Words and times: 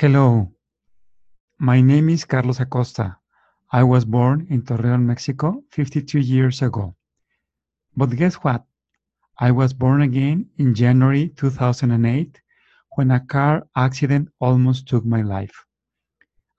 Hello, 0.00 0.48
my 1.58 1.80
name 1.80 2.08
is 2.10 2.24
Carlos 2.24 2.60
Acosta. 2.60 3.18
I 3.72 3.82
was 3.82 4.04
born 4.04 4.46
in 4.48 4.62
Torreon, 4.62 5.02
Mexico 5.02 5.64
52 5.72 6.20
years 6.20 6.62
ago. 6.62 6.94
But 7.96 8.10
guess 8.10 8.36
what? 8.36 8.64
I 9.40 9.50
was 9.50 9.72
born 9.72 10.02
again 10.02 10.50
in 10.56 10.72
January 10.72 11.30
2008 11.30 12.40
when 12.94 13.10
a 13.10 13.18
car 13.18 13.66
accident 13.74 14.28
almost 14.38 14.86
took 14.86 15.04
my 15.04 15.22
life. 15.22 15.64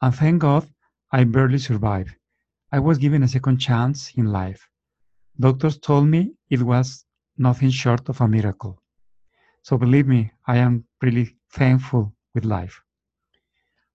And 0.02 0.14
thank 0.14 0.42
God 0.42 0.68
I 1.14 1.24
barely 1.24 1.60
survived. 1.60 2.14
I 2.74 2.80
was 2.80 2.98
given 2.98 3.24
a 3.24 3.30
second 3.30 3.60
chance 3.60 4.12
in 4.18 4.26
life. 4.26 4.68
Doctors 5.40 5.78
told 5.78 6.08
me 6.08 6.34
it 6.50 6.62
was 6.62 7.06
nothing 7.38 7.70
short 7.70 8.10
of 8.10 8.20
a 8.20 8.28
miracle. 8.28 8.84
So 9.62 9.78
believe 9.78 10.08
me, 10.10 10.30
I 10.46 10.58
am 10.58 10.84
really 11.02 11.38
thankful 11.54 12.14
with 12.34 12.44
life. 12.44 12.82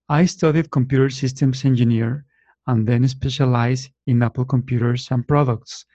I 0.08 0.26
studied 0.26 0.70
computer 0.70 1.08
systems 1.08 1.64
engineer 1.64 2.26
and 2.66 2.86
then 2.86 3.08
specialized 3.08 3.90
in 4.06 4.22
Apple 4.22 4.44
computers 4.44 5.08
and 5.10 5.26
products. 5.26 5.86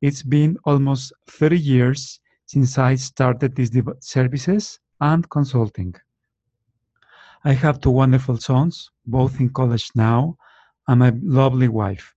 It's 0.00 0.22
been 0.22 0.56
almost 0.64 1.12
30 1.26 1.58
years 1.58 2.20
since 2.46 2.78
I 2.78 2.94
started 2.94 3.56
these 3.56 3.72
services 4.00 4.78
and 5.00 5.28
consulting. 5.30 5.94
I 7.44 7.52
have 7.54 7.80
two 7.80 7.90
wonderful 7.90 8.38
sons, 8.38 8.90
both 9.04 9.40
in 9.40 9.50
college 9.50 9.90
now, 9.94 10.36
and 10.86 11.00
my 11.00 11.12
lovely 11.22 11.68
wife. 11.68 12.14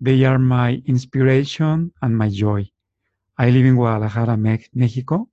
They 0.00 0.24
are 0.24 0.38
my 0.38 0.82
inspiration 0.86 1.92
and 2.00 2.16
my 2.16 2.30
joy. 2.30 2.70
I 3.36 3.50
live 3.50 3.66
in 3.66 3.76
Guadalajara, 3.76 4.36
Mexico, 4.36 5.28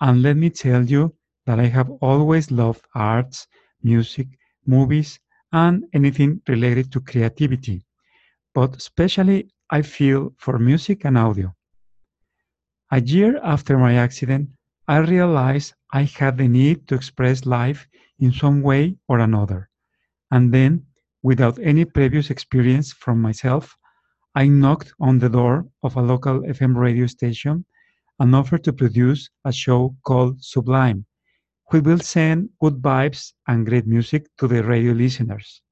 and 0.00 0.22
let 0.22 0.36
me 0.36 0.50
tell 0.50 0.84
you 0.84 1.14
that 1.46 1.60
I 1.60 1.66
have 1.66 1.90
always 2.00 2.50
loved 2.50 2.84
arts, 2.94 3.46
music, 3.82 4.26
movies, 4.66 5.18
and 5.52 5.84
anything 5.92 6.40
related 6.48 6.92
to 6.92 7.00
creativity. 7.00 7.84
But 8.54 8.76
especially, 8.76 9.50
I 9.70 9.82
feel 9.82 10.34
for 10.38 10.58
music 10.58 11.04
and 11.04 11.16
audio. 11.16 11.54
A 12.90 13.00
year 13.00 13.38
after 13.42 13.78
my 13.78 13.94
accident, 13.94 14.50
I 14.88 14.98
realized 14.98 15.74
I 15.92 16.02
had 16.02 16.38
the 16.38 16.48
need 16.48 16.88
to 16.88 16.96
express 16.96 17.46
life 17.46 17.86
in 18.18 18.32
some 18.32 18.62
way 18.62 18.96
or 19.08 19.20
another. 19.20 19.68
And 20.30 20.52
then, 20.52 20.86
without 21.22 21.58
any 21.60 21.84
previous 21.84 22.30
experience 22.30 22.92
from 22.92 23.20
myself, 23.20 23.76
I 24.34 24.46
knocked 24.48 24.92
on 25.00 25.18
the 25.18 25.28
door 25.28 25.66
of 25.82 25.96
a 25.96 26.02
local 26.02 26.40
FM 26.42 26.76
radio 26.76 27.06
station 27.06 27.64
and 28.18 28.34
offered 28.34 28.64
to 28.64 28.72
produce 28.72 29.30
a 29.44 29.52
show 29.52 29.96
called 30.04 30.42
Sublime, 30.42 31.06
we 31.72 31.80
will 31.80 31.98
send 32.00 32.48
good 32.60 32.82
vibes 32.82 33.32
and 33.46 33.66
great 33.66 33.86
music 33.86 34.26
to 34.38 34.48
the 34.48 34.62
radio 34.64 34.92
listeners. 34.92 35.62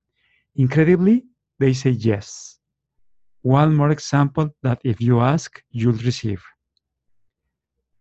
Incredibly, 0.54 1.24
they 1.58 1.72
say 1.72 1.90
yes. 1.90 2.58
One 3.42 3.74
more 3.74 3.90
example 3.90 4.50
that 4.62 4.80
if 4.84 5.00
you 5.00 5.20
ask, 5.20 5.62
you'll 5.70 6.04
receive. 6.04 6.42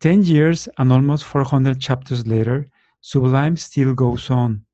10 0.02 0.23
years 0.23 0.70
and 0.78 0.92
almost 0.92 1.23
400 1.23 1.80
chapters 1.80 2.28
later, 2.28 2.68
Sublime 3.02 3.58
still 3.58 3.94
goes 3.94 4.30
on. 4.30 4.66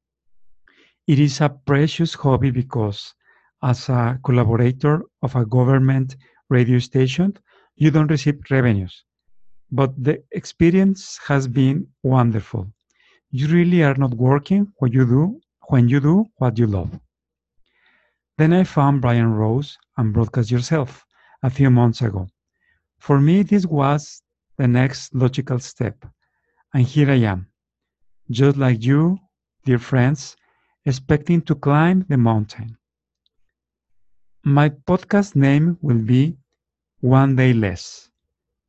It 1.08 1.20
is 1.20 1.40
a 1.40 1.50
precious 1.50 2.14
hobby 2.14 2.52
because, 2.52 3.14
as 3.62 3.88
a 3.90 4.20
collaborator 4.24 5.04
of 5.22 5.36
a 5.36 5.46
government 5.46 6.18
radio 6.50 6.80
station, 6.80 7.38
you 7.76 7.92
don't 7.92 8.12
receive 8.12 8.40
revenues. 8.50 9.06
But 9.72 9.92
the 10.02 10.24
experience 10.32 11.20
has 11.28 11.48
been 11.48 11.88
wonderful 12.04 12.68
you 13.36 13.48
really 13.48 13.84
are 13.84 13.96
not 13.96 14.14
working 14.14 14.72
what 14.78 14.94
you 14.94 15.06
do 15.08 15.42
when 15.70 15.90
you 15.90 16.00
do 16.00 16.24
what 16.38 16.60
you 16.60 16.68
love. 16.68 17.00
Then 18.38 18.54
I 18.54 18.64
found 18.64 19.02
Brian 19.02 19.34
Rose 19.34 19.76
and 19.98 20.14
Broadcast 20.14 20.52
Yourself 20.52 21.04
a 21.42 21.50
few 21.50 21.72
months 21.72 22.04
ago. 22.04 22.28
For 23.00 23.20
me, 23.20 23.42
this 23.42 23.66
was 23.66 24.22
the 24.58 24.68
next 24.68 25.16
logical 25.16 25.58
step. 25.58 26.06
And 26.76 26.84
here 26.84 27.10
I 27.10 27.22
am, 27.34 27.48
just 28.30 28.56
like 28.56 28.84
you, 28.84 29.18
dear 29.66 29.80
friends, 29.80 30.38
expecting 30.86 31.42
to 31.42 31.56
climb 31.56 32.06
the 32.10 32.18
mountain. 32.18 32.78
My 34.44 34.70
podcast 34.70 35.36
name 35.36 35.80
will 35.82 36.04
be 36.04 36.38
One 37.02 37.36
Day 37.36 37.54
Less. 37.54 38.12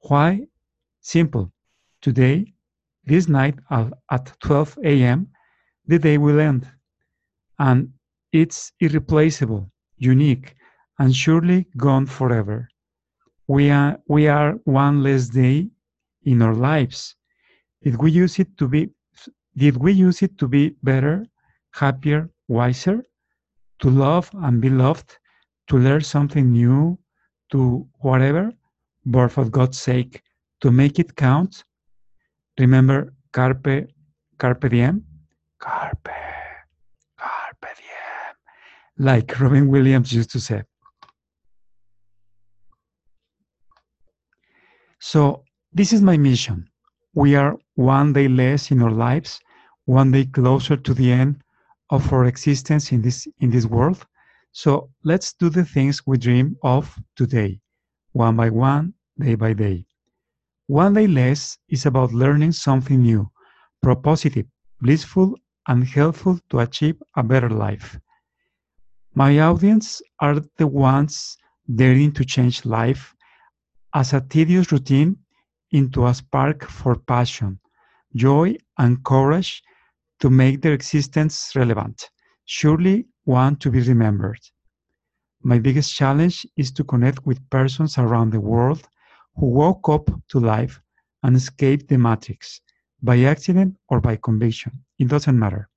Why? 0.09 0.47
Simple. 1.03 1.53
Today, 2.01 2.54
this 3.07 3.29
night 3.29 3.57
at 3.71 4.33
12 4.41 4.79
a.m., 4.85 5.29
the 5.87 5.99
day 5.99 6.19
will 6.19 6.41
end. 6.41 6.67
And 7.59 7.93
it's 8.33 8.73
irreplaceable, 8.81 9.71
unique, 9.97 10.55
and 10.99 11.15
surely 11.15 11.67
gone 11.77 12.07
forever. 12.07 12.69
We 13.47 13.71
are, 13.71 13.99
we 14.09 14.29
are 14.29 14.53
one 14.65 15.03
less 15.03 15.29
day 15.29 15.69
in 16.23 16.41
our 16.43 16.55
lives. 16.55 17.15
Did 17.83 18.01
we 18.01 18.11
use 18.11 18.39
it 18.39 18.57
to 18.59 18.69
be 18.69 18.91
did 19.57 19.77
we 19.77 19.93
use 19.93 20.21
it 20.23 20.37
to 20.39 20.49
be 20.49 20.75
better, 20.83 21.25
happier, 21.71 22.29
wiser, 22.49 23.05
to 23.79 23.89
love 23.89 24.29
and 24.33 24.61
be 24.61 24.69
loved, 24.69 25.19
to 25.69 25.79
learn 25.79 26.01
something 26.01 26.51
new, 26.51 26.99
to 27.53 27.87
whatever, 28.01 28.53
but 29.07 29.29
for 29.29 29.45
God's 29.45 29.79
sake, 29.79 30.23
to 30.61 30.73
make 30.73 30.99
it 30.99 31.15
count 31.15 31.63
Remember 32.59 33.13
carpe 33.33 33.89
carpe 34.39 34.69
diem? 34.69 35.05
Carpe 35.59 36.11
carpe 37.19 37.69
diem. 37.77 38.35
Like 38.99 39.41
Robin 39.41 39.69
Williams 39.69 40.13
used 40.13 40.31
to 40.31 40.41
say. 40.41 40.63
So 45.01 45.43
this 45.73 45.93
is 45.93 46.01
my 46.01 46.17
mission. 46.17 46.69
We 47.15 47.35
are 47.37 47.57
one 47.75 48.13
day 48.13 48.29
less 48.29 48.71
in 48.71 48.83
our 48.83 48.91
lives, 48.91 49.41
one 49.85 50.11
day 50.13 50.25
closer 50.25 50.77
to 50.77 50.95
the 50.95 51.13
end 51.13 51.43
of 51.91 52.13
our 52.13 52.25
existence 52.25 52.93
in 52.93 53.03
this 53.03 53.27
in 53.41 53.51
this 53.51 53.67
world. 53.67 54.07
So 54.53 54.91
let's 55.03 55.33
do 55.33 55.51
the 55.51 55.65
things 55.65 56.07
we 56.07 56.17
dream 56.17 56.57
of 56.63 56.97
today, 57.17 57.61
one 58.13 58.37
by 58.37 58.51
one, 58.51 58.95
day 59.19 59.35
by 59.35 59.53
day. 59.53 59.85
One 60.67 60.95
day 60.95 61.07
less 61.07 61.59
is 61.69 61.85
about 61.85 62.15
learning 62.15 62.53
something 62.53 63.03
new, 63.03 63.31
propositive, 63.85 64.47
blissful, 64.81 65.37
and 65.69 65.85
helpful 65.85 66.41
to 66.49 66.61
achieve 66.61 66.97
a 67.17 67.23
better 67.23 67.51
life. 67.51 67.99
My 69.15 69.39
audience 69.41 70.01
are 70.21 70.41
the 70.57 70.67
ones 70.67 71.37
daring 71.75 72.13
to 72.13 72.25
change 72.25 72.65
life 72.65 73.15
as 73.95 74.15
a 74.15 74.23
tedious 74.23 74.73
routine 74.73 75.19
into 75.71 76.07
a 76.07 76.15
spark 76.15 76.65
for 76.65 76.97
passion, 76.97 77.61
joy, 78.17 78.57
and 78.79 79.05
courage 79.05 79.63
to 80.21 80.31
make 80.31 80.63
their 80.63 80.73
existence 80.73 81.53
relevant, 81.55 82.09
surely 82.47 83.07
one 83.25 83.57
to 83.57 83.71
be 83.71 83.83
remembered. 83.83 84.41
My 85.43 85.59
biggest 85.59 85.95
challenge 85.95 86.47
is 86.57 86.73
to 86.73 86.85
connect 86.85 87.27
with 87.27 87.51
persons 87.51 87.99
around 87.99 88.31
the 88.31 88.41
world 88.41 88.89
who 89.37 89.47
woke 89.47 89.89
up 89.89 90.11
to 90.29 90.39
life 90.39 90.81
and 91.23 91.37
escaped 91.37 91.89
the 91.89 91.99
matrix 91.99 92.61
by 93.03 93.21
accident 93.21 93.77
or 93.89 94.01
by 94.01 94.17
conviction. 94.17 94.73
It 94.99 95.09
doesn't 95.09 95.39
matter. 95.39 95.69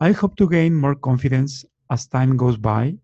I 0.00 0.12
hope 0.12 0.36
to 0.36 0.48
gain 0.48 0.74
more 0.74 0.94
confidence 0.94 1.64
as 1.90 2.06
time 2.06 2.36
goes 2.36 2.56
by 2.56 2.96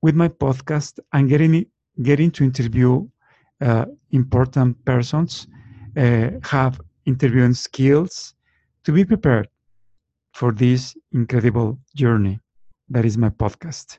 with 0.00 0.14
my 0.14 0.28
podcast 0.28 0.98
and 1.12 1.28
getting 1.28 1.66
getting 2.02 2.30
to 2.30 2.44
interview 2.44 3.06
uh, 3.60 3.84
important 4.10 4.82
persons, 4.84 5.46
uh, 5.96 6.30
have 6.42 6.80
interviewing 7.04 7.54
skills 7.54 8.34
to 8.84 8.92
be 8.92 9.04
prepared 9.04 9.48
for 10.32 10.52
this 10.52 10.96
incredible 11.12 11.78
journey 11.94 12.40
that 12.88 13.04
is 13.04 13.16
my 13.18 13.28
podcast. 13.28 13.98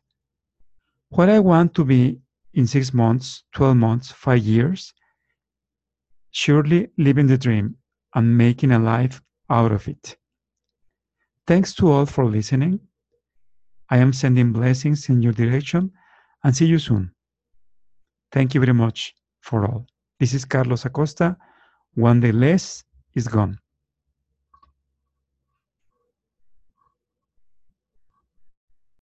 What 1.09 1.29
I 1.29 1.39
want 1.39 1.73
to 1.75 1.85
be 1.85 2.19
in 2.53 2.67
six 2.67 2.93
months, 2.93 3.43
12 3.53 3.77
months, 3.77 4.11
five 4.11 4.43
years, 4.43 4.93
surely 6.31 6.89
living 6.97 7.27
the 7.27 7.37
dream 7.37 7.75
and 8.15 8.37
making 8.37 8.71
a 8.71 8.79
life 8.79 9.21
out 9.49 9.71
of 9.71 9.87
it. 9.87 10.17
Thanks 11.47 11.73
to 11.75 11.91
all 11.91 12.05
for 12.05 12.25
listening. 12.25 12.79
I 13.89 13.97
am 13.97 14.13
sending 14.13 14.51
blessings 14.51 15.09
in 15.09 15.21
your 15.21 15.33
direction 15.33 15.91
and 16.43 16.55
see 16.55 16.65
you 16.65 16.79
soon. 16.79 17.11
Thank 18.31 18.53
you 18.53 18.61
very 18.61 18.73
much 18.73 19.13
for 19.41 19.65
all. 19.65 19.85
This 20.19 20.33
is 20.33 20.45
Carlos 20.45 20.85
Acosta. 20.85 21.37
One 21.95 22.19
day 22.19 22.31
less 22.31 22.83
is 23.13 23.27
gone. 23.27 23.59